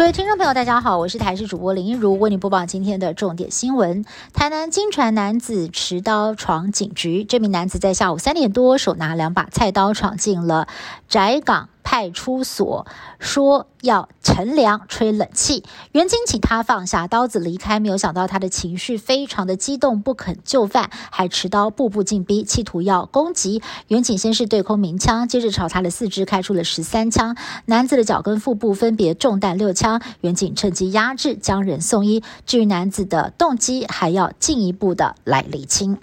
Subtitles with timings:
[0.00, 4.02] 各位听众朋友，大家好，我是台视主播林一如，为您播报今天的重点新闻。
[4.32, 10.66] 台南金船男子持刀闯警局，这名男子在下午三点多，手拿两把菜刀闯进了
[11.06, 11.68] 宅港。
[11.82, 12.86] 派出所
[13.18, 24.20] 说要乘凉吹冷气，袁警请他放下刀子离开，没有想到他的情绪非常的激动，不肯就范，还持刀步步进逼，企图要攻击袁警。
[24.20, 32.22] 先是对空鸣枪，接着朝他的四肢开出了十三枪，男子的脚跟腹部分别中弹六枪，袁警趁机压制，将人送医。
[32.44, 35.98] 至于男子的动机，还要进一步的来厘清。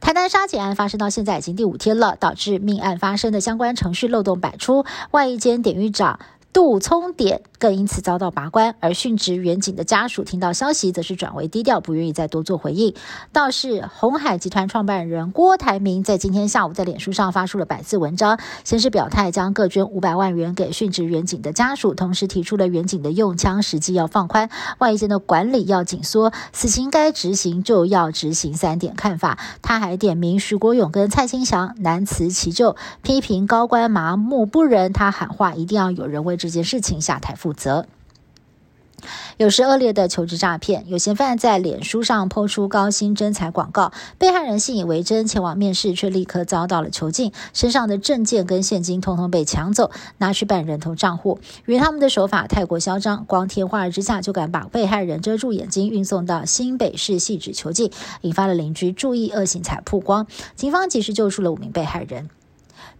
[0.00, 6.18] 台南杀警案发生到现在已经第五天了，导致命案发生的相关程序漏洞百出，外一间典狱长。
[6.58, 12.96] 杜聪典更因此遭到拔关，而殉职远警的家属听到消息，则是转为低调，不愿意再多做回应。
[13.32, 29.38] 倒是红海集团创办人郭台铭在今天下午在脸书上发出了百字文章，先是表态将各捐五百万元给殉职远警的家属，同时提出了远警的用枪时机要放宽，外间的管理要紧缩，死刑该执行就要执行三点看法。
[29.62, 34.92] 他还点名徐国勇跟蔡清祥难辞其咎，批评高官麻木不仁。
[34.92, 36.47] 他喊话一定要有人为之。
[36.48, 37.86] 这件事情下台负责。
[39.36, 51.38] 有时恶劣的求职诈骗，有嫌犯在脸书上抛出高薪征才广告，被害人信以为真，前往面试，却立刻遭到了囚禁，身上的证件跟现金通通被抢走，拿去办人头账户。
[51.66, 62.28] 因为他们的手法太过嚣张，光天化日之下就敢把被害人遮住眼睛，运送到新北市细致囚禁，引发了邻居注意恶行才曝光，警方及时救出了五名被害人。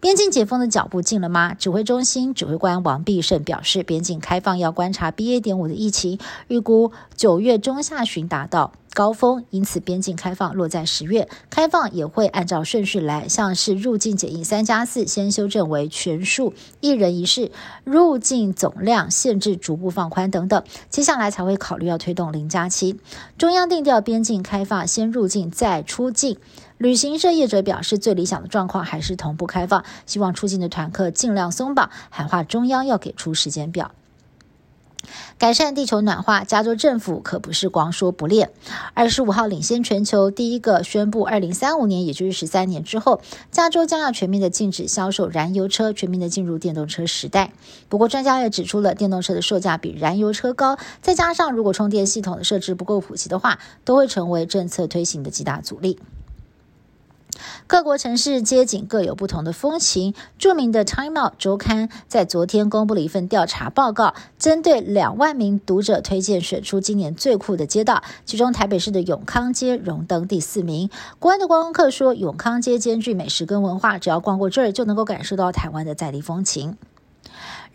[0.00, 1.54] 边境解封的脚步近了吗？
[1.54, 5.40] 指挥中心指挥官王必胜表示，边境开放要观察 BA.
[5.40, 11.28] 点五的疫情，预估九月中下旬达到高峰，因此边境开放落在十月。
[11.50, 17.52] 开放也会按照顺序来，像是入境检疫三加四，先修正为全数一人一室，
[17.84, 20.64] 入境总量限制逐步放宽等等。
[20.90, 22.98] 接下来才会考虑要推动零加七。
[23.36, 26.36] 中央定调边境开放，先入境再出境。
[26.76, 33.92] 旅行社业者表示，最理想的状况还是同步开放，希望出境的团客尽量松绑，喊话中央要给出时间表。
[35.38, 38.50] 改善地球暖化，加州政府可不是光说不练。
[38.94, 43.20] 二十五号领先全球，第一个宣布，二零三五年，也就是十三年之后，
[43.50, 47.52] 加州将要全面的禁止销售燃油车，全面的进入电动车时代。
[47.88, 55.98] 不过，专家也指出了，电动车的售价比燃油车高，再加上如果充电系统的设置不够普及的话，都会成为政策推行的极大阻力。
[57.66, 60.14] 各国城市街景各有不同的风情。
[60.38, 70.90] 著名的《Time Out》周刊在昨天公布了一份调查报告，针对两万名读者推荐选出今年最酷的街道，其中台北市的永康街荣登第四名。
[71.18, 76.76] 国外的观光客说，永康街兼具美食跟文化，只要逛过这儿，就能够感受到台湾的在地风情。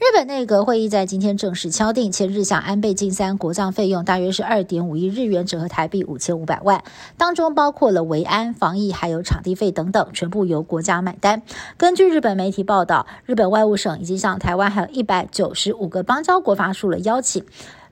[0.04, 6.84] 日本内阁会议在今天正式敲定，前日向安倍晋三国葬费用大约是二点五亿日元，折合台币五千五百万，
[7.16, 11.42] 当中包括了维安、防疫还有场地费等等，全部由国家买单。
[11.78, 17.46] 根据日本媒体报道，日本外务省已经向台湾还有一百九十五个邦交国发出了邀请，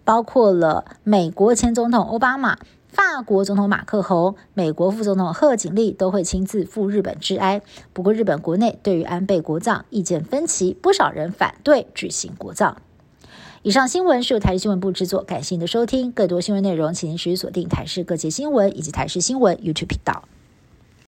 [0.03, 2.57] 包括了美国前总统奥巴马。
[2.91, 7.61] 法国总统马克宏、美国副总统贺锦丽都会亲自赴日本致哀。
[7.93, 12.77] 不过，日本国内对于安倍国葬意见分歧，不少人反对举行国葬。
[13.63, 16.11] 以上新闻是由台视新闻部制作，感谢您的收听。
[16.11, 20.23] 更多新闻内容，请您持续锁定台视各界新闻以及台视新闻 YouTube 频道。